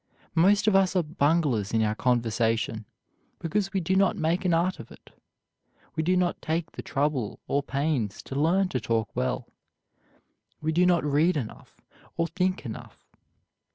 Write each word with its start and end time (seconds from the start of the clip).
Most 0.33 0.65
of 0.67 0.75
us 0.75 0.95
are 0.95 1.03
bunglers 1.03 1.75
in 1.75 1.83
our 1.83 1.93
conversation, 1.93 2.85
because 3.37 3.71
we 3.71 3.79
do 3.79 3.95
not 3.95 4.15
make 4.15 4.45
an 4.45 4.51
art 4.55 4.79
of 4.79 4.91
it; 4.91 5.11
we 5.95 6.01
do 6.01 6.17
not 6.17 6.41
take 6.41 6.71
the 6.71 6.81
trouble 6.81 7.39
or 7.47 7.61
pains 7.61 8.23
to 8.23 8.33
learn 8.33 8.67
to 8.69 8.79
talk 8.79 9.15
well. 9.15 9.47
We 10.59 10.71
do 10.71 10.87
not 10.87 11.05
read 11.05 11.37
enough 11.37 11.81
or 12.17 12.25
think 12.25 12.65
enough. 12.65 13.05